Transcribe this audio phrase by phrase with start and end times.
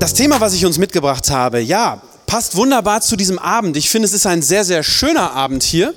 [0.00, 3.76] Das Thema, was ich uns mitgebracht habe, ja, passt wunderbar zu diesem Abend.
[3.76, 5.92] Ich finde, es ist ein sehr, sehr schöner Abend hier.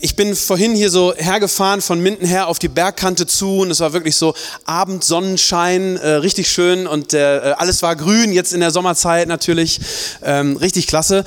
[0.00, 3.78] Ich bin vorhin hier so hergefahren von Minden her auf die Bergkante zu und es
[3.78, 4.34] war wirklich so
[4.64, 9.80] Abendsonnenschein, äh, richtig schön und äh, alles war grün, jetzt in der Sommerzeit natürlich,
[10.24, 11.24] ähm, richtig klasse.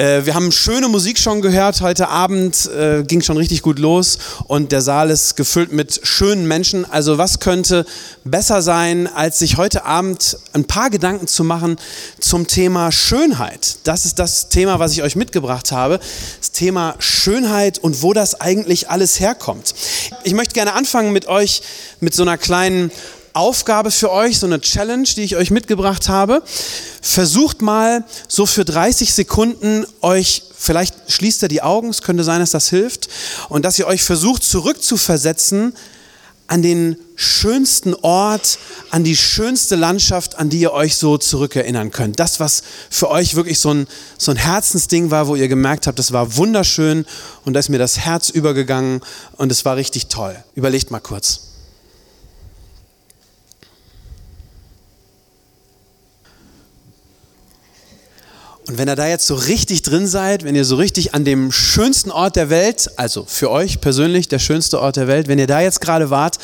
[0.00, 4.18] Äh, wir haben schöne Musik schon gehört, heute Abend äh, ging schon richtig gut los
[4.48, 6.90] und der Saal ist gefüllt mit schönen Menschen.
[6.90, 7.84] Also was könnte
[8.24, 11.76] besser sein, als sich heute Abend ein paar Gedanken zu machen
[12.18, 13.76] zum Thema Schönheit.
[13.84, 16.00] Das ist das Thema, was ich euch mitgebracht habe.
[16.40, 19.72] Das Thema Schönheit und wo wo das eigentlich alles herkommt.
[20.24, 21.62] Ich möchte gerne anfangen mit euch
[22.00, 22.90] mit so einer kleinen
[23.32, 26.42] Aufgabe für euch, so eine Challenge, die ich euch mitgebracht habe.
[27.02, 32.40] Versucht mal so für 30 Sekunden euch, vielleicht schließt ihr die Augen, es könnte sein,
[32.40, 33.08] dass das hilft,
[33.48, 35.74] und dass ihr euch versucht zurückzuversetzen
[36.50, 38.58] an den schönsten Ort,
[38.90, 42.18] an die schönste Landschaft, an die ihr euch so zurückerinnern könnt.
[42.18, 43.86] Das, was für euch wirklich so ein,
[44.18, 47.06] so ein Herzensding war, wo ihr gemerkt habt, das war wunderschön
[47.44, 49.00] und da ist mir das Herz übergegangen
[49.36, 50.36] und es war richtig toll.
[50.56, 51.49] Überlegt mal kurz.
[58.70, 61.50] Und wenn ihr da jetzt so richtig drin seid, wenn ihr so richtig an dem
[61.50, 65.48] schönsten Ort der Welt, also für euch persönlich der schönste Ort der Welt, wenn ihr
[65.48, 66.38] da jetzt gerade wart,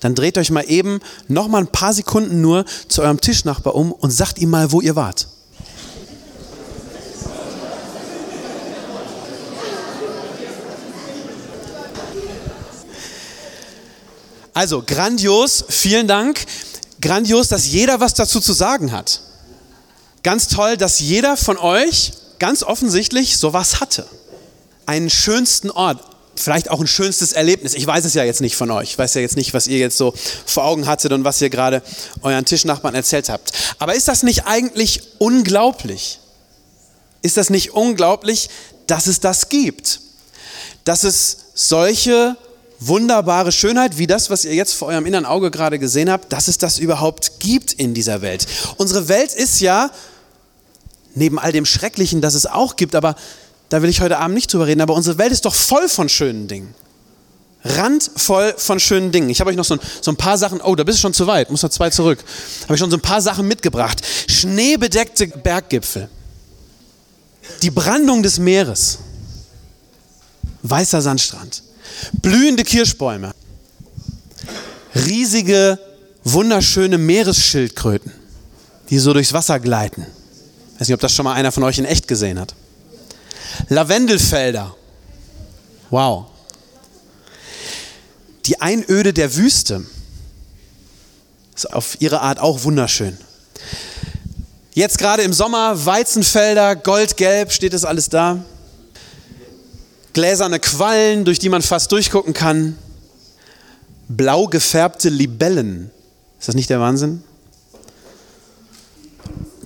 [0.00, 3.92] dann dreht euch mal eben noch mal ein paar Sekunden nur zu eurem Tischnachbar um
[3.92, 5.26] und sagt ihm mal, wo ihr wart.
[14.52, 16.44] Also grandios, vielen Dank.
[17.00, 19.22] Grandios, dass jeder was dazu zu sagen hat
[20.22, 24.06] ganz toll, dass jeder von euch ganz offensichtlich sowas hatte.
[24.86, 26.02] Einen schönsten Ort,
[26.34, 27.74] vielleicht auch ein schönstes Erlebnis.
[27.74, 28.90] Ich weiß es ja jetzt nicht von euch.
[28.90, 30.14] Ich weiß ja jetzt nicht, was ihr jetzt so
[30.46, 31.82] vor Augen hattet und was ihr gerade
[32.22, 33.52] euren Tischnachbarn erzählt habt.
[33.78, 36.18] Aber ist das nicht eigentlich unglaublich?
[37.22, 38.48] Ist das nicht unglaublich,
[38.86, 40.00] dass es das gibt?
[40.84, 42.36] Dass es solche
[42.80, 46.48] wunderbare Schönheit, wie das, was ihr jetzt vor eurem inneren Auge gerade gesehen habt, dass
[46.48, 48.46] es das überhaupt gibt in dieser Welt.
[48.78, 49.90] Unsere Welt ist ja
[51.14, 53.14] neben all dem Schrecklichen, das es auch gibt, aber
[53.68, 56.08] da will ich heute Abend nicht drüber reden, aber unsere Welt ist doch voll von
[56.08, 56.74] schönen Dingen.
[57.62, 59.28] Randvoll von schönen Dingen.
[59.28, 61.14] Ich habe euch noch so ein, so ein, paar Sachen, oh, da bist du schon
[61.14, 62.18] zu weit, muss noch zwei zurück.
[62.64, 64.00] Habe ich schon so ein paar Sachen mitgebracht.
[64.28, 66.08] Schneebedeckte Berggipfel.
[67.60, 68.98] Die Brandung des Meeres.
[70.62, 71.62] Weißer Sandstrand.
[72.12, 73.32] Blühende Kirschbäume.
[74.94, 75.78] Riesige,
[76.24, 78.12] wunderschöne Meeresschildkröten,
[78.90, 80.06] die so durchs Wasser gleiten.
[80.74, 82.54] Ich weiß nicht, ob das schon mal einer von euch in echt gesehen hat.
[83.68, 84.74] Lavendelfelder.
[85.90, 86.26] Wow.
[88.46, 89.84] Die Einöde der Wüste.
[91.54, 93.18] Ist auf ihre Art auch wunderschön.
[94.72, 98.42] Jetzt gerade im Sommer Weizenfelder, goldgelb, steht das alles da.
[100.12, 102.76] Gläserne Quallen, durch die man fast durchgucken kann.
[104.08, 105.90] Blau gefärbte Libellen.
[106.38, 107.22] Ist das nicht der Wahnsinn?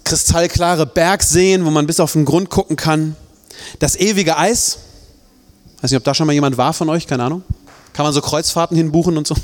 [0.05, 3.17] kristallklare Bergseen, wo man bis auf den Grund gucken kann.
[3.79, 4.79] Das ewige Eis.
[5.81, 7.43] Weiß nicht, ob da schon mal jemand war von euch, keine Ahnung.
[7.93, 9.35] Kann man so Kreuzfahrten hinbuchen und so.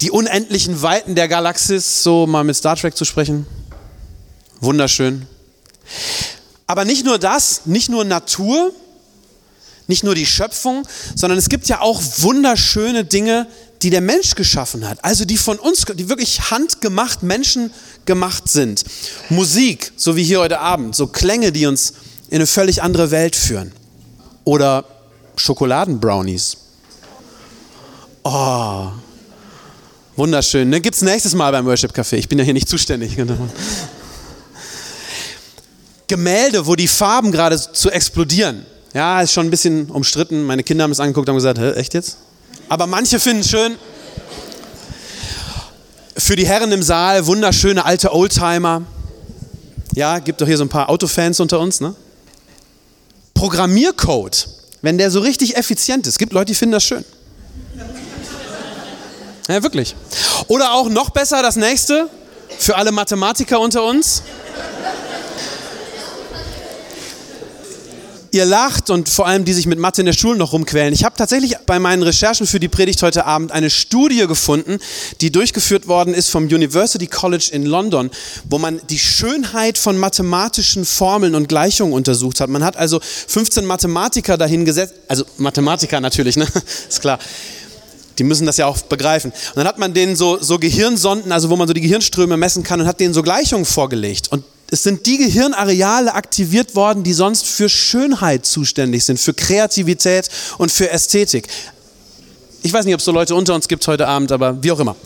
[0.00, 3.46] Die unendlichen Weiten der Galaxis, so mal mit Star Trek zu sprechen.
[4.60, 5.26] Wunderschön.
[6.74, 8.72] Aber nicht nur das, nicht nur Natur,
[9.86, 13.46] nicht nur die Schöpfung, sondern es gibt ja auch wunderschöne Dinge,
[13.82, 17.70] die der Mensch geschaffen hat, also die von uns, die wirklich handgemacht, Menschen
[18.06, 18.82] gemacht sind.
[19.28, 21.92] Musik, so wie hier heute Abend, so Klänge, die uns
[22.28, 23.70] in eine völlig andere Welt führen.
[24.42, 24.84] Oder
[25.36, 26.56] Schokoladenbrownies.
[28.24, 28.88] Oh,
[30.16, 30.70] wunderschön.
[30.70, 30.80] Ne?
[30.80, 32.16] Gibt es nächstes Mal beim Worship Café.
[32.16, 33.16] Ich bin ja hier nicht zuständig.
[36.06, 38.66] Gemälde, wo die Farben gerade zu explodieren.
[38.92, 40.44] Ja, ist schon ein bisschen umstritten.
[40.44, 42.18] Meine Kinder haben es angeguckt und gesagt, Hä, echt jetzt?
[42.68, 43.76] Aber manche finden es schön.
[46.16, 48.82] Für die Herren im Saal wunderschöne alte Oldtimer.
[49.94, 51.94] Ja, gibt doch hier so ein paar Autofans unter uns, ne?
[53.34, 54.48] Programmiercode,
[54.82, 57.04] wenn der so richtig effizient ist, gibt Leute, die finden das schön.
[59.48, 59.94] Ja, wirklich.
[60.48, 62.08] Oder auch noch besser das nächste,
[62.58, 64.22] für alle Mathematiker unter uns.
[68.34, 70.92] Ihr lacht und vor allem die sich mit Mathe in der Schule noch rumquälen.
[70.92, 74.78] Ich habe tatsächlich bei meinen Recherchen für die Predigt heute Abend eine Studie gefunden,
[75.20, 78.10] die durchgeführt worden ist vom University College in London,
[78.50, 82.50] wo man die Schönheit von mathematischen Formeln und Gleichungen untersucht hat.
[82.50, 86.48] Man hat also 15 Mathematiker dahin gesetzt, also Mathematiker natürlich, ne?
[86.88, 87.20] ist klar.
[88.18, 89.30] Die müssen das ja auch begreifen.
[89.30, 92.62] Und dann hat man denen so, so Gehirnsonden, also wo man so die Gehirnströme messen
[92.62, 94.30] kann und hat denen so Gleichungen vorgelegt.
[94.30, 100.28] Und es sind die Gehirnareale aktiviert worden, die sonst für Schönheit zuständig sind, für Kreativität
[100.58, 101.48] und für Ästhetik.
[102.62, 104.80] Ich weiß nicht, ob es so Leute unter uns gibt heute Abend, aber wie auch
[104.80, 104.96] immer.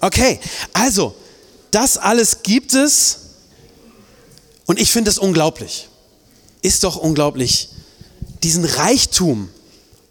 [0.00, 0.38] Okay,
[0.72, 1.14] also,
[1.72, 3.18] das alles gibt es
[4.66, 5.88] und ich finde es unglaublich.
[6.62, 7.70] Ist doch unglaublich.
[8.44, 9.48] Diesen Reichtum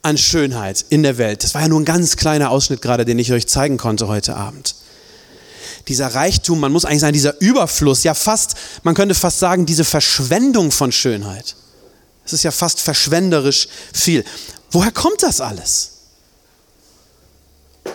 [0.02, 1.44] an Schönheit in der Welt.
[1.44, 4.36] Das war ja nur ein ganz kleiner Ausschnitt gerade, den ich euch zeigen konnte heute
[4.36, 4.76] Abend
[5.88, 9.84] dieser Reichtum, man muss eigentlich sagen, dieser Überfluss, ja fast, man könnte fast sagen, diese
[9.84, 11.56] Verschwendung von Schönheit.
[12.26, 14.24] Es ist ja fast verschwenderisch viel.
[14.72, 15.92] Woher kommt das alles?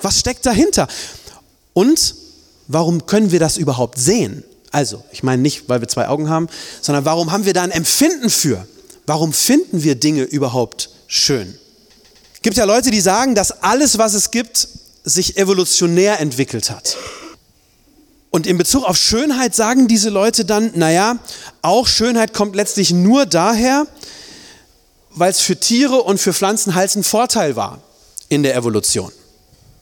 [0.02, 0.88] Was steckt dahinter?
[1.72, 2.14] Und
[2.66, 4.44] warum können wir das überhaupt sehen?
[4.72, 6.48] Also, ich meine nicht, weil wir zwei Augen haben,
[6.82, 8.66] sondern warum haben wir da ein Empfinden für?
[9.06, 11.56] Warum finden wir Dinge überhaupt schön?
[12.34, 14.68] Es gibt ja Leute, die sagen, dass alles, was es gibt,
[15.04, 16.96] sich evolutionär entwickelt hat.
[18.36, 21.16] Und in Bezug auf Schönheit sagen diese Leute dann, naja,
[21.62, 23.86] auch Schönheit kommt letztlich nur daher,
[25.08, 27.80] weil es für Tiere und für Pflanzenhals ein Vorteil war
[28.28, 29.10] in der Evolution.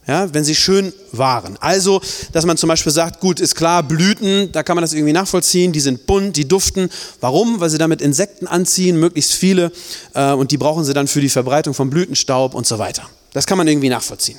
[0.06, 1.56] Ja, wenn sie schön waren.
[1.61, 5.15] Also, dass man zum Beispiel sagt, gut, ist klar, Blüten, da kann man das irgendwie
[5.15, 6.91] nachvollziehen, die sind bunt, die duften.
[7.21, 7.59] Warum?
[7.59, 9.73] Weil sie damit Insekten anziehen, möglichst viele,
[10.15, 13.03] äh, und die brauchen sie dann für die Verbreitung von Blütenstaub und so weiter.
[13.33, 14.39] Das kann man irgendwie nachvollziehen.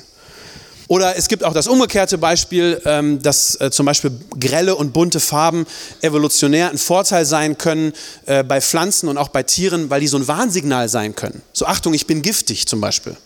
[0.88, 5.18] Oder es gibt auch das umgekehrte Beispiel, ähm, dass äh, zum Beispiel grelle und bunte
[5.18, 5.66] Farben
[6.00, 7.92] evolutionär ein Vorteil sein können
[8.26, 11.42] äh, bei Pflanzen und auch bei Tieren, weil die so ein Warnsignal sein können.
[11.52, 13.16] So Achtung, ich bin giftig zum Beispiel.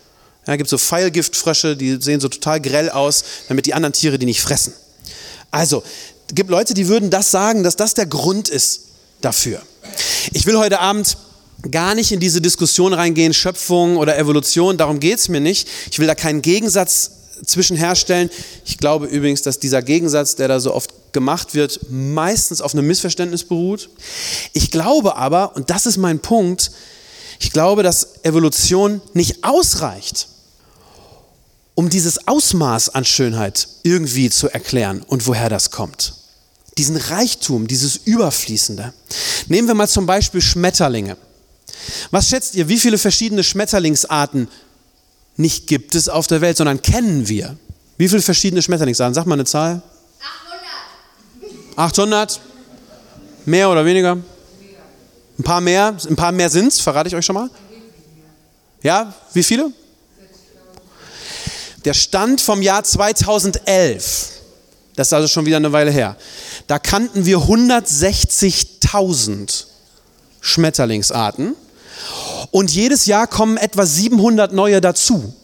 [0.47, 4.27] Ja, gibt so Pfeilgiftfrösche, die sehen so total grell aus, damit die anderen Tiere die
[4.27, 4.73] nicht fressen.
[5.51, 5.83] Also,
[6.35, 8.83] gibt Leute, die würden das sagen, dass das der Grund ist
[9.21, 9.61] dafür.
[10.33, 11.19] Ich will heute Abend
[11.71, 15.69] gar nicht in diese Diskussion reingehen, Schöpfung oder Evolution, darum geht es mir nicht.
[15.91, 17.11] Ich will da keinen Gegensatz
[17.45, 18.31] zwischen herstellen.
[18.65, 22.87] Ich glaube übrigens, dass dieser Gegensatz, der da so oft gemacht wird, meistens auf einem
[22.87, 23.91] Missverständnis beruht.
[24.53, 26.71] Ich glaube aber, und das ist mein Punkt,
[27.41, 30.29] ich glaube, dass Evolution nicht ausreicht,
[31.75, 36.15] um dieses Ausmaß an Schönheit irgendwie zu erklären und woher das kommt.
[36.77, 38.93] Diesen Reichtum, dieses Überfließende.
[39.49, 41.17] Nehmen wir mal zum Beispiel Schmetterlinge.
[42.11, 44.49] Was schätzt ihr, wie viele verschiedene Schmetterlingsarten
[45.37, 47.57] nicht gibt es auf der Welt, sondern kennen wir.
[47.97, 49.15] Wie viele verschiedene Schmetterlingsarten?
[49.15, 49.83] Sag mal eine Zahl.
[51.77, 51.79] 800.
[51.79, 52.41] 800?
[53.47, 54.19] Mehr oder weniger?
[55.39, 55.97] Ein paar mehr?
[56.09, 57.51] Ein paar mehr sind es, verrate ich euch schon mal.
[58.83, 59.73] Ja, wie viele?
[61.85, 64.29] Der Stand vom Jahr 2011,
[64.97, 66.17] das ist also schon wieder eine Weile her,
[66.67, 69.65] da kannten wir 160.000
[70.43, 71.57] Schmetterlingsarten
[72.51, 75.35] und jedes Jahr kommen etwa 700 neue dazu,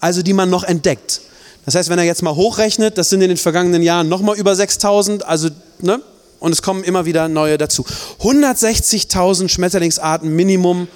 [0.00, 1.20] also die man noch entdeckt.
[1.66, 4.56] Das heißt, wenn er jetzt mal hochrechnet, das sind in den vergangenen Jahren nochmal über
[4.56, 6.00] 6000, also, ne?
[6.38, 7.84] Und es kommen immer wieder neue dazu.
[8.20, 10.88] 160.000 Schmetterlingsarten Minimum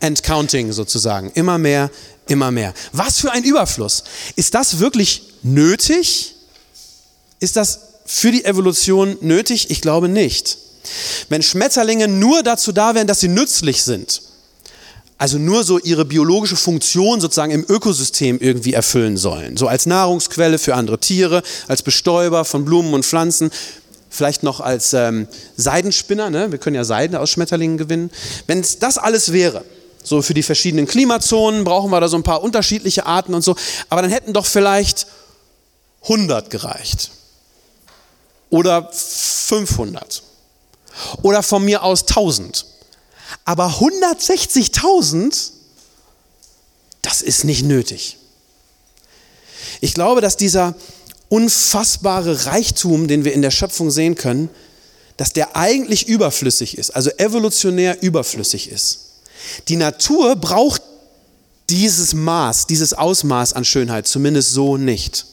[0.00, 1.32] and counting sozusagen.
[1.34, 1.90] Immer mehr,
[2.28, 2.72] immer mehr.
[2.92, 4.04] Was für ein Überfluss.
[4.36, 6.36] Ist das wirklich nötig?
[7.40, 9.70] Ist das für die Evolution nötig?
[9.70, 10.58] Ich glaube nicht.
[11.28, 14.22] Wenn Schmetterlinge nur dazu da wären, dass sie nützlich sind,
[15.18, 19.56] also nur so ihre biologische Funktion sozusagen im Ökosystem irgendwie erfüllen sollen.
[19.56, 23.50] So als Nahrungsquelle für andere Tiere, als Bestäuber von Blumen und Pflanzen,
[24.10, 26.52] vielleicht noch als ähm, Seidenspinner, ne?
[26.52, 28.10] wir können ja Seiden aus Schmetterlingen gewinnen.
[28.46, 29.64] Wenn es das alles wäre,
[30.02, 33.56] so für die verschiedenen Klimazonen brauchen wir da so ein paar unterschiedliche Arten und so,
[33.88, 35.06] aber dann hätten doch vielleicht
[36.02, 37.10] 100 gereicht.
[38.50, 40.22] Oder 500.
[41.22, 42.64] Oder von mir aus 1000.
[43.44, 45.50] Aber 160.000,
[47.02, 48.18] das ist nicht nötig.
[49.80, 50.74] Ich glaube, dass dieser
[51.28, 54.48] unfassbare Reichtum, den wir in der Schöpfung sehen können,
[55.16, 59.00] dass der eigentlich überflüssig ist, also evolutionär überflüssig ist.
[59.68, 60.82] Die Natur braucht
[61.70, 65.26] dieses Maß, dieses Ausmaß an Schönheit, zumindest so nicht.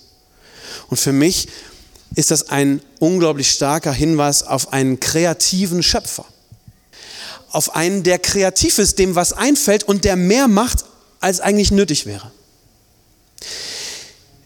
[0.87, 1.47] Und für mich
[2.15, 6.25] ist das ein unglaublich starker Hinweis auf einen kreativen Schöpfer
[7.53, 10.85] auf einen, der kreativ ist, dem was einfällt und der mehr macht,
[11.19, 12.31] als eigentlich nötig wäre.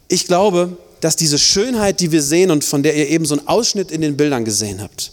[0.09, 3.47] Ich glaube, dass diese Schönheit, die wir sehen und von der ihr eben so einen
[3.47, 5.11] Ausschnitt in den Bildern gesehen habt,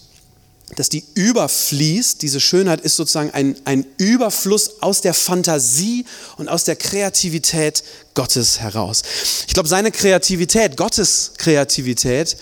[0.77, 2.21] dass die überfließt.
[2.23, 6.05] Diese Schönheit ist sozusagen ein, ein Überfluss aus der Fantasie
[6.37, 7.85] und aus der Kreativität
[8.15, 9.03] Gottes heraus.
[9.47, 12.37] Ich glaube, seine Kreativität, Gottes Kreativität,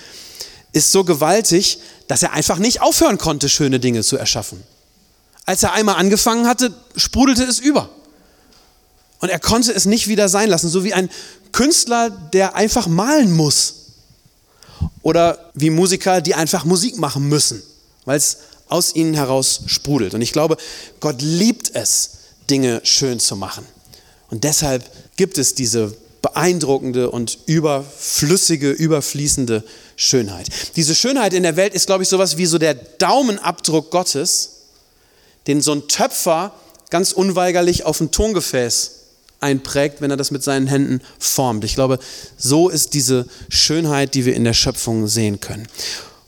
[0.72, 1.78] ist so gewaltig,
[2.08, 4.62] dass er einfach nicht aufhören konnte, schöne Dinge zu erschaffen.
[5.52, 7.90] Als er einmal angefangen hatte, sprudelte es über.
[9.18, 11.10] Und er konnte es nicht wieder sein lassen, so wie ein
[11.52, 13.74] Künstler, der einfach malen muss.
[15.02, 17.62] Oder wie Musiker, die einfach Musik machen müssen,
[18.06, 20.14] weil es aus ihnen heraus sprudelt.
[20.14, 20.56] Und ich glaube,
[21.00, 22.12] Gott liebt es,
[22.48, 23.66] Dinge schön zu machen.
[24.30, 29.64] Und deshalb gibt es diese beeindruckende und überflüssige, überfließende
[29.96, 30.48] Schönheit.
[30.76, 34.61] Diese Schönheit in der Welt ist, glaube ich, sowas wie so der Daumenabdruck Gottes,
[35.46, 36.52] den so ein Töpfer
[36.90, 38.90] ganz unweigerlich auf ein Tongefäß
[39.40, 41.64] einprägt, wenn er das mit seinen Händen formt.
[41.64, 41.98] Ich glaube,
[42.36, 45.66] so ist diese Schönheit, die wir in der Schöpfung sehen können.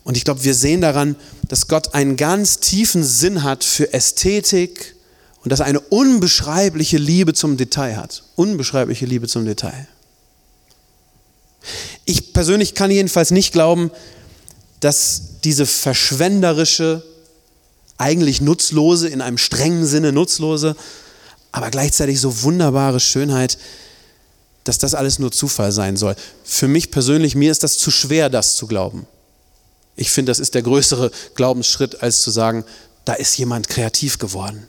[0.02, 1.16] Und ich glaube, wir sehen daran,
[1.48, 4.94] dass Gott einen ganz tiefen Sinn hat für Ästhetik
[5.42, 8.24] und dass er eine unbeschreibliche Liebe zum Detail hat.
[8.34, 9.86] Unbeschreibliche Liebe zum Detail.
[12.04, 13.90] Ich persönlich kann jedenfalls nicht glauben,
[14.80, 17.02] dass diese verschwenderische,
[17.98, 20.76] eigentlich nutzlose, in einem strengen Sinne nutzlose
[21.54, 23.58] aber gleichzeitig so wunderbare Schönheit,
[24.64, 26.16] dass das alles nur Zufall sein soll.
[26.42, 29.06] Für mich persönlich, mir ist das zu schwer, das zu glauben.
[29.94, 32.64] Ich finde, das ist der größere Glaubensschritt, als zu sagen,
[33.04, 34.66] da ist jemand kreativ geworden.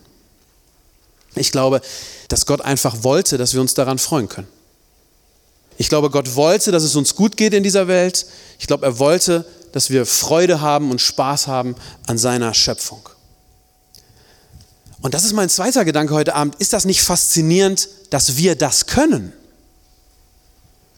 [1.34, 1.82] Ich glaube,
[2.27, 4.48] dass Gott einfach wollte, dass wir uns daran freuen können.
[5.79, 8.27] Ich glaube, Gott wollte, dass es uns gut geht in dieser Welt.
[8.60, 13.10] Ich glaube, er wollte, dass wir Freude haben und Spaß haben an seiner Schöpfung.
[15.05, 16.55] Und das ist mein zweiter Gedanke heute Abend.
[16.55, 19.33] Ist das nicht faszinierend, dass wir das können?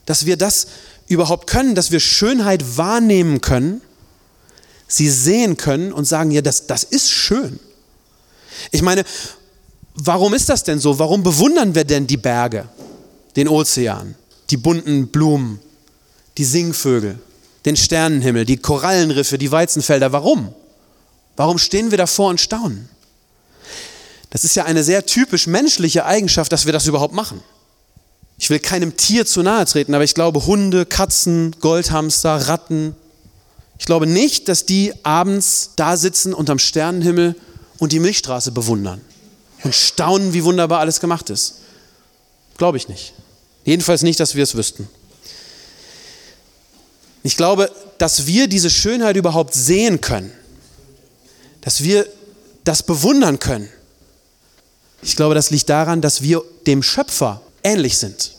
[0.06, 0.68] Dass wir das
[1.10, 3.82] überhaupt können, dass wir Schönheit wahrnehmen können,
[4.88, 7.60] sie sehen können und sagen, ja, das, das ist schön.
[8.72, 9.04] Ich meine,
[9.94, 10.98] warum ist das denn so?
[10.98, 12.70] Warum bewundern wir denn die Berge,
[13.36, 14.16] den Ozean,
[14.52, 15.60] die bunten Blumen,
[16.38, 17.20] die Singvögel,
[17.66, 20.14] den Sternenhimmel, die Korallenriffe, die Weizenfelder?
[20.14, 20.56] Warum?
[21.36, 22.88] Warum stehen wir davor und staunen?
[24.30, 27.42] Das ist ja eine sehr typisch menschliche Eigenschaft, dass wir das überhaupt machen.
[28.38, 32.96] Ich will keinem Tier zu nahe treten, aber ich glaube, Hunde, Katzen, Goldhamster, Ratten,
[33.80, 37.36] ich glaube nicht, dass die abends da sitzen unterm Sternenhimmel
[37.78, 39.02] und die Milchstraße bewundern
[39.64, 41.56] und staunen, wie wunderbar alles gemacht ist.
[42.58, 43.14] Glaube ich nicht.
[43.66, 44.88] Jedenfalls nicht, dass wir es wüssten.
[47.24, 50.32] Ich glaube, dass wir diese Schönheit überhaupt sehen können,
[51.62, 52.08] dass wir
[52.64, 53.70] das bewundern können,
[55.02, 58.32] ich glaube, das liegt daran, dass wir dem Schöpfer ähnlich sind.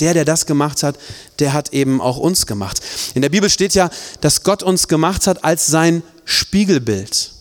[0.00, 0.98] Der, der das gemacht hat,
[1.38, 2.80] der hat eben auch uns gemacht.
[3.14, 7.32] In der Bibel steht ja, dass Gott uns gemacht hat als sein Spiegelbild.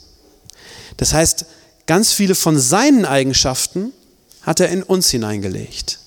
[0.97, 1.45] Das heißt,
[1.87, 3.93] ganz viele von seinen Eigenschaften
[4.41, 5.99] hat er in uns hineingelegt.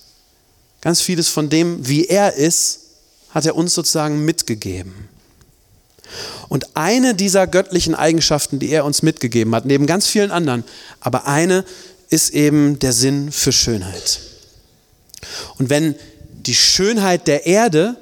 [0.82, 2.80] Ganz vieles von dem, wie er ist,
[3.30, 5.08] hat er uns sozusagen mitgegeben.
[6.52, 10.64] Und eine dieser göttlichen Eigenschaften, die er uns mitgegeben hat, neben ganz vielen anderen,
[11.00, 11.64] aber eine
[12.10, 14.20] ist eben der Sinn für Schönheit.
[15.58, 15.94] Und wenn
[16.30, 17.96] die Schönheit der Erde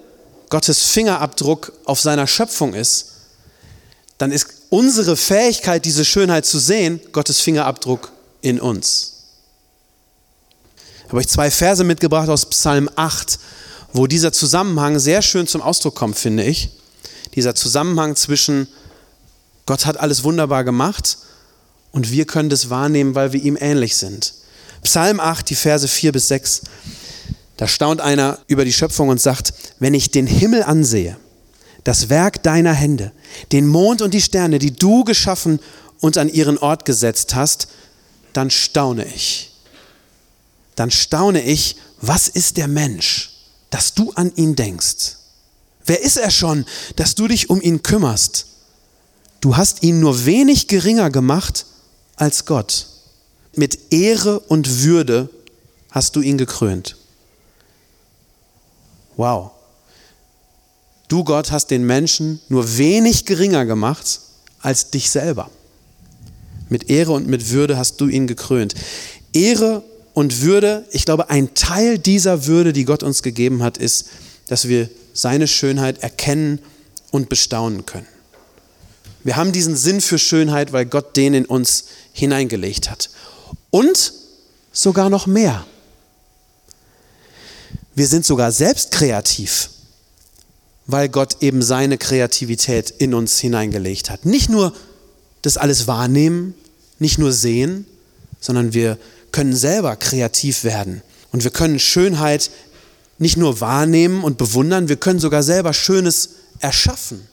[0.49, 3.13] Gottes Fingerabdruck auf seiner Schöpfung ist,
[4.19, 9.13] dann ist unsere Fähigkeit, diese Schönheit zu sehen, Gottes Fingerabdruck in uns.
[11.05, 13.39] Ich habe euch zwei Verse mitgebracht aus Psalm 8,
[13.93, 16.71] wo dieser Zusammenhang sehr schön zum Ausdruck kommt, finde ich
[17.35, 18.69] dieser Zusammenhang zwischen
[19.67, 21.19] Gott hat alles wunderbar gemacht
[21.93, 24.35] und wir können das wahrnehmen, weil wir ihm ähnlich sind.
[24.83, 26.63] Psalm 8, die Verse 4 bis 6.
[27.57, 31.17] Da staunt einer über die Schöpfung und sagt, wenn ich den Himmel ansehe,
[31.85, 33.13] das Werk deiner Hände,
[33.53, 35.61] den Mond und die Sterne, die du geschaffen
[36.01, 37.69] und an ihren Ort gesetzt hast,
[38.33, 39.53] dann staune ich.
[40.77, 43.31] Dann staune ich, was ist der Mensch,
[43.69, 45.20] dass du an ihn denkst?
[45.91, 48.47] Wer ist er schon, dass du dich um ihn kümmerst?
[49.41, 51.67] Du hast ihn nur wenig geringer gemacht
[52.15, 52.87] als Gott.
[53.57, 55.31] Mit Ehre und Würde
[55.91, 56.97] hast du ihn gekrönt.
[59.17, 59.51] Wow.
[61.09, 64.21] Du Gott hast den Menschen nur wenig geringer gemacht
[64.61, 65.51] als dich selber.
[66.69, 68.77] Mit Ehre und mit Würde hast du ihn gekrönt.
[69.33, 69.83] Ehre
[70.15, 74.07] und Würde, ich glaube, ein Teil dieser Würde, die Gott uns gegeben hat, ist,
[74.47, 76.61] dass wir seine Schönheit erkennen
[77.11, 78.07] und bestaunen können.
[79.23, 83.11] Wir haben diesen Sinn für Schönheit, weil Gott den in uns hineingelegt hat.
[83.71, 84.13] Und
[84.73, 85.67] sogar noch mehr.
[87.95, 89.71] Wir sind sogar selbst kreativ,
[90.87, 94.25] weil Gott eben seine Kreativität in uns hineingelegt hat.
[94.25, 94.73] Nicht nur
[95.43, 96.55] das alles wahrnehmen,
[96.99, 97.87] nicht nur sehen,
[98.41, 98.99] sondern wir
[99.33, 101.03] können selber kreativ werden.
[101.33, 102.51] Und wir können Schönheit
[103.21, 107.29] nicht nur wahrnehmen und bewundern, wir können sogar selber Schönes erschaffen.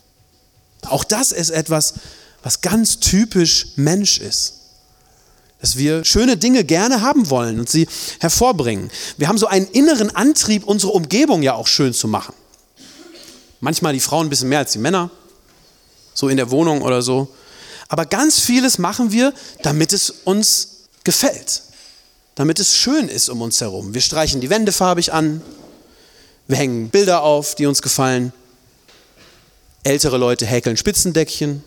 [0.86, 1.96] Auch das ist etwas,
[2.44, 4.54] was ganz typisch Mensch ist.
[5.62, 7.88] Dass wir schöne Dinge gerne haben wollen und sie
[8.20, 8.92] hervorbringen.
[9.18, 12.36] Wir haben so einen inneren Antrieb, unsere Umgebung ja auch schön zu machen.
[13.62, 15.10] Manchmal die Frauen ein bisschen mehr als die Männer,
[16.14, 17.30] so in der Wohnung oder so.
[17.88, 21.62] Aber ganz vieles machen wir, damit es uns gefällt,
[22.36, 23.94] damit es schön ist um uns herum.
[23.94, 25.42] Wir streichen die Wände farbig an,
[26.48, 28.32] wir hängen Bilder auf, die uns gefallen.
[29.84, 31.64] Ältere Leute häkeln Spitzendeckchen.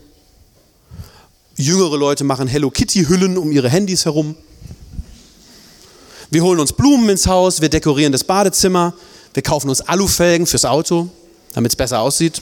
[1.57, 4.37] Jüngere Leute machen Hello Kitty-Hüllen um ihre Handys herum.
[6.31, 8.95] Wir holen uns Blumen ins Haus, wir dekorieren das Badezimmer,
[9.35, 11.11] wir kaufen uns Alufelgen fürs Auto,
[11.55, 12.41] damit es besser aussieht.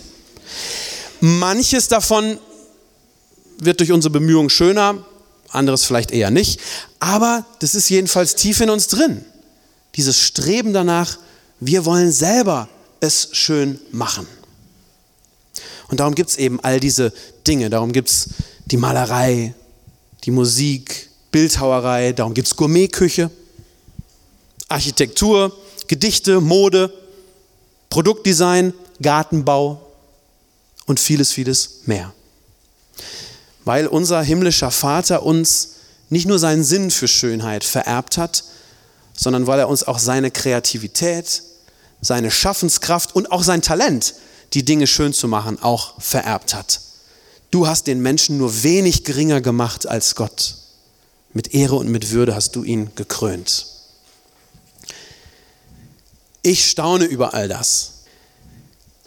[1.20, 2.38] Manches davon
[3.58, 5.04] wird durch unsere Bemühungen schöner,
[5.48, 6.60] anderes vielleicht eher nicht.
[7.00, 9.24] Aber das ist jedenfalls tief in uns drin.
[9.96, 11.18] Dieses Streben danach,
[11.60, 12.68] wir wollen selber
[13.00, 14.26] es schön machen.
[15.88, 17.12] Und darum gibt es eben all diese
[17.46, 17.70] Dinge.
[17.70, 18.28] Darum gibt es
[18.66, 19.54] die Malerei,
[20.24, 23.30] die Musik, Bildhauerei, darum gibt es Gourmetküche,
[24.68, 26.92] Architektur, Gedichte, Mode,
[27.88, 29.80] Produktdesign, Gartenbau
[30.86, 32.12] und vieles, vieles mehr
[33.68, 35.74] weil unser himmlischer Vater uns
[36.08, 38.44] nicht nur seinen Sinn für Schönheit vererbt hat,
[39.14, 41.42] sondern weil er uns auch seine Kreativität,
[42.00, 44.14] seine Schaffenskraft und auch sein Talent,
[44.54, 46.80] die Dinge schön zu machen, auch vererbt hat.
[47.50, 50.56] Du hast den Menschen nur wenig geringer gemacht als Gott.
[51.32, 53.66] Mit Ehre und mit Würde hast du ihn gekrönt.
[56.42, 57.92] Ich staune über all das.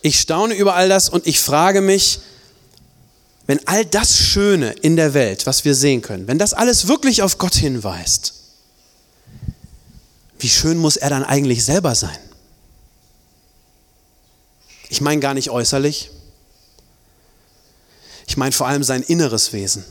[0.02, 2.20] Ich staune über all das und ich frage mich,
[3.48, 7.22] wenn all das Schöne in der Welt, was wir sehen können, wenn das alles wirklich
[7.22, 8.34] auf Gott hinweist,
[10.40, 12.18] wie schön muss er dann eigentlich selber sein?
[14.92, 16.10] Ich meine gar nicht äußerlich,
[18.28, 19.86] ich meine vor allem sein inneres Wesen.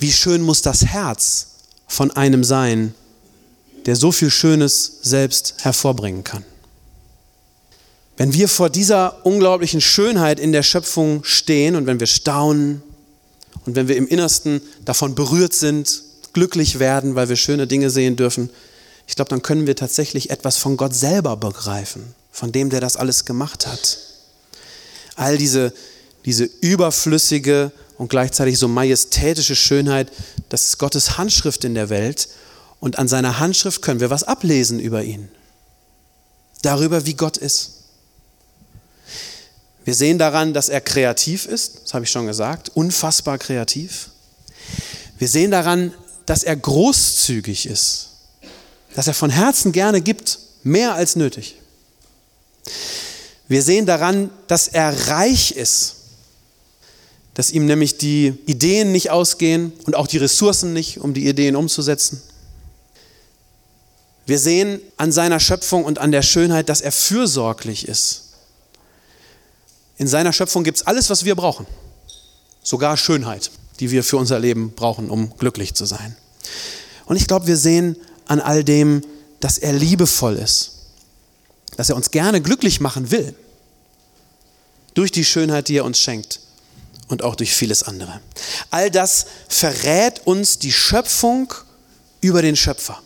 [0.00, 1.46] Wie schön muss das Herz
[1.86, 2.94] von einem sein,
[3.86, 6.44] der so viel Schönes selbst hervorbringen kann.
[8.16, 12.82] Wenn wir vor dieser unglaublichen Schönheit in der Schöpfung stehen und wenn wir staunen
[13.66, 16.02] und wenn wir im Innersten davon berührt sind,
[16.32, 18.50] glücklich werden, weil wir schöne Dinge sehen dürfen,
[19.06, 22.96] ich glaube, dann können wir tatsächlich etwas von Gott selber begreifen, von dem, der das
[22.96, 23.98] alles gemacht hat.
[25.14, 25.74] All diese,
[26.24, 30.10] diese überflüssige und gleichzeitig so majestätische Schönheit,
[30.48, 32.28] das ist Gottes Handschrift in der Welt.
[32.80, 35.28] Und an seiner Handschrift können wir was ablesen über ihn.
[36.62, 37.72] Darüber, wie Gott ist.
[39.84, 44.08] Wir sehen daran, dass er kreativ ist, das habe ich schon gesagt, unfassbar kreativ.
[45.18, 45.92] Wir sehen daran,
[46.24, 48.08] dass er großzügig ist,
[48.94, 51.59] dass er von Herzen gerne gibt, mehr als nötig.
[53.48, 55.96] Wir sehen daran, dass er reich ist,
[57.34, 61.56] dass ihm nämlich die Ideen nicht ausgehen und auch die Ressourcen nicht, um die Ideen
[61.56, 62.22] umzusetzen.
[64.26, 68.30] Wir sehen an seiner Schöpfung und an der Schönheit, dass er fürsorglich ist
[70.00, 71.66] in seiner Schöpfung gibt es alles, was wir brauchen.
[72.62, 76.16] Sogar Schönheit, die wir für unser Leben brauchen, um glücklich zu sein.
[77.04, 79.02] Und ich glaube, wir sehen an all dem,
[79.40, 80.79] dass er liebevoll ist.
[81.76, 83.34] Dass er uns gerne glücklich machen will.
[84.94, 86.40] Durch die Schönheit, die er uns schenkt.
[87.08, 88.20] Und auch durch vieles andere.
[88.70, 91.52] All das verrät uns die Schöpfung
[92.20, 93.00] über den Schöpfer.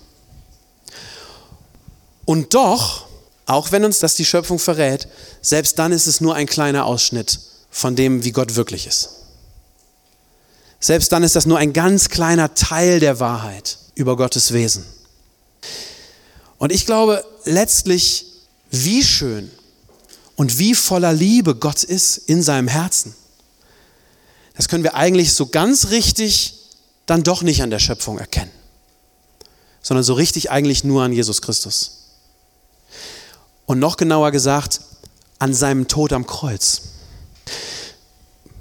[2.27, 3.07] Und doch
[3.47, 5.09] auch wenn uns das die Schöpfung verrät,
[5.43, 9.11] selbst dann ist es nur ein kleiner Ausschnitt von dem, wie Gott wirklich ist.
[10.81, 14.85] Selbst dann ist das nur ein ganz kleiner Teil der Wahrheit über Gottes Wesen.
[16.59, 18.27] Und ich glaube letztlich,
[18.83, 19.51] wie schön
[20.37, 23.15] und wie voller Liebe Gott ist in seinem Herzen.
[24.57, 26.55] Das können wir eigentlich so ganz richtig
[27.07, 28.51] dann doch nicht an der Schöpfung erkennen,
[29.83, 32.05] sondern so richtig eigentlich nur an Jesus Christus.
[33.67, 34.81] Und noch genauer gesagt,
[35.39, 36.83] an seinem Tod am Kreuz.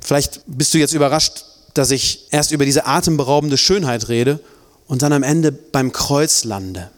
[0.01, 4.39] Vielleicht bist du jetzt überrascht, dass ich erst über diese atemberaubende Schönheit rede
[4.87, 6.91] und dann am Ende beim Kreuz lande.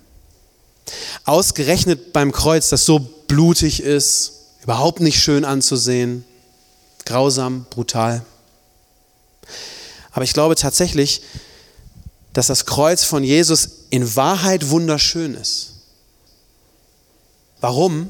[1.23, 6.23] Ausgerechnet beim Kreuz, das so blutig ist, überhaupt nicht schön anzusehen,
[7.05, 8.25] grausam, brutal.
[10.11, 11.21] Aber ich glaube tatsächlich,
[12.33, 15.73] dass das Kreuz von Jesus in Wahrheit wunderschön ist.
[17.61, 18.09] Warum?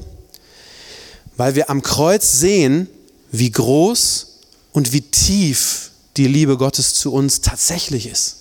[1.36, 2.88] Weil wir am Kreuz sehen,
[3.30, 4.26] wie groß
[4.72, 8.36] und wie tief die Liebe Gottes zu uns tatsächlich ist.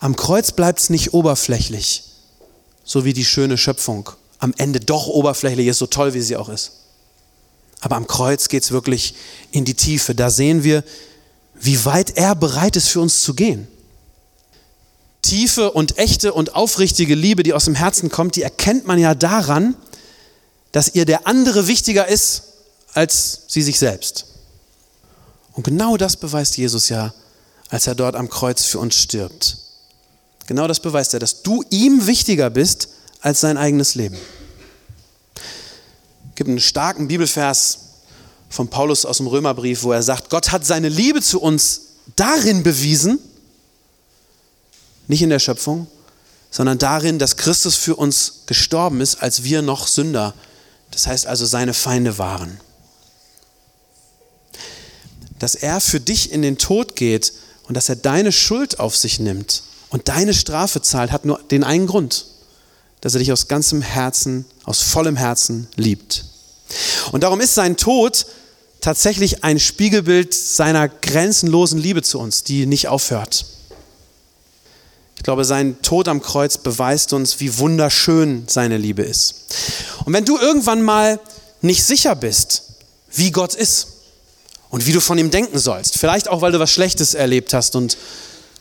[0.00, 2.04] Am Kreuz bleibt es nicht oberflächlich,
[2.90, 6.48] so wie die schöne Schöpfung am Ende doch oberflächlich ist, so toll wie sie auch
[6.48, 6.72] ist.
[7.78, 9.14] Aber am Kreuz geht es wirklich
[9.52, 10.12] in die Tiefe.
[10.12, 10.82] Da sehen wir,
[11.54, 13.68] wie weit er bereit ist, für uns zu gehen.
[15.22, 19.14] Tiefe und echte und aufrichtige Liebe, die aus dem Herzen kommt, die erkennt man ja
[19.14, 19.76] daran,
[20.72, 22.42] dass ihr der andere wichtiger ist
[22.92, 24.26] als sie sich selbst.
[25.52, 27.14] Und genau das beweist Jesus ja,
[27.68, 29.58] als er dort am Kreuz für uns stirbt.
[30.50, 32.88] Genau das beweist er, dass du ihm wichtiger bist
[33.20, 34.16] als sein eigenes Leben.
[35.36, 37.78] Es gibt einen starken Bibelvers
[38.48, 41.82] von Paulus aus dem Römerbrief, wo er sagt, Gott hat seine Liebe zu uns
[42.16, 43.20] darin bewiesen,
[45.06, 45.86] nicht in der Schöpfung,
[46.50, 50.34] sondern darin, dass Christus für uns gestorben ist, als wir noch Sünder,
[50.90, 52.58] das heißt also seine Feinde waren.
[55.38, 57.34] Dass er für dich in den Tod geht
[57.68, 61.64] und dass er deine Schuld auf sich nimmt und deine Strafe zahlt, hat nur den
[61.64, 62.26] einen Grund,
[63.00, 66.24] dass er dich aus ganzem Herzen, aus vollem Herzen liebt.
[67.12, 68.26] Und darum ist sein Tod
[68.80, 73.44] tatsächlich ein Spiegelbild seiner grenzenlosen Liebe zu uns, die nicht aufhört.
[75.16, 79.34] Ich glaube, sein Tod am Kreuz beweist uns, wie wunderschön seine Liebe ist.
[80.06, 81.20] Und wenn du irgendwann mal
[81.60, 82.62] nicht sicher bist,
[83.12, 83.88] wie Gott ist
[84.70, 87.76] und wie du von ihm denken sollst, vielleicht auch, weil du was Schlechtes erlebt hast
[87.76, 87.98] und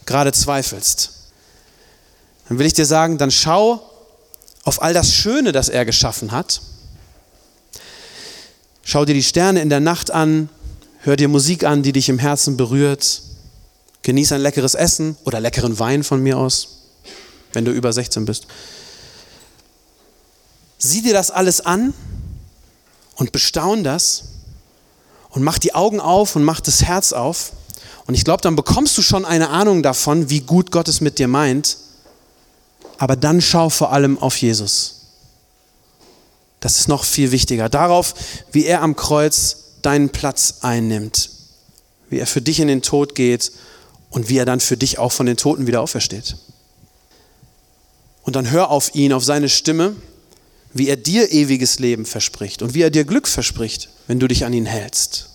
[0.06, 1.12] gerade zweifelst,
[2.50, 3.80] dann will ich dir sagen, dann schau
[4.64, 6.62] auf all das Schöne, das er geschaffen hat.
[8.84, 10.50] Schau dir die Sterne in der Nacht an,
[11.02, 13.22] hör dir Musik an, die dich im Herzen berührt.
[14.02, 16.80] Genieß ein leckeres Essen oder leckeren Wein von mir aus,
[17.54, 18.48] wenn du über 16 bist.
[20.80, 21.94] Sieh dir das alles an
[23.16, 24.24] und bestaun das
[25.30, 27.52] und mach die Augen auf und mach das Herz auf.
[28.08, 31.20] Und ich glaube, dann bekommst du schon eine Ahnung davon, wie gut Gott es mit
[31.20, 31.78] dir meint
[33.00, 34.96] aber dann schau vor allem auf Jesus.
[36.60, 37.70] Das ist noch viel wichtiger.
[37.70, 38.14] Darauf,
[38.52, 41.30] wie er am Kreuz deinen Platz einnimmt,
[42.10, 43.54] wie er für dich in den Tod geht
[44.10, 46.36] und wie er dann für dich auch von den Toten wieder aufersteht.
[48.24, 49.96] Und dann hör auf ihn, auf seine Stimme,
[50.74, 54.44] wie er dir ewiges Leben verspricht und wie er dir Glück verspricht, wenn du dich
[54.44, 55.30] an ihn hältst.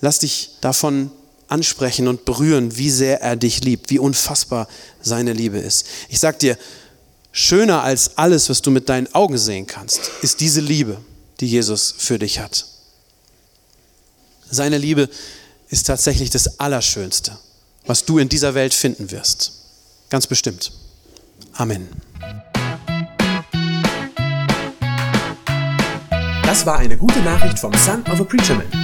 [0.00, 1.10] Lass dich davon
[1.48, 4.68] ansprechen und berühren, wie sehr er dich liebt, wie unfassbar
[5.02, 5.86] seine Liebe ist.
[6.08, 6.56] Ich sag dir,
[7.32, 10.98] schöner als alles, was du mit deinen Augen sehen kannst, ist diese Liebe,
[11.40, 12.66] die Jesus für dich hat.
[14.50, 15.08] Seine Liebe
[15.68, 17.36] ist tatsächlich das Allerschönste,
[17.86, 19.52] was du in dieser Welt finden wirst.
[20.10, 20.72] Ganz bestimmt.
[21.54, 21.88] Amen.
[26.44, 28.83] Das war eine gute Nachricht vom Son of a Preacher Man.